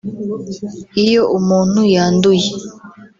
Iyo 1.03 1.21
umuntu 1.37 1.79
yanduye 1.95 2.49